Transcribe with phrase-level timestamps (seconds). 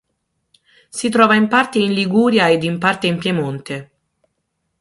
[0.89, 3.91] Si trova in parte in Liguria ed in parte in Piemonte.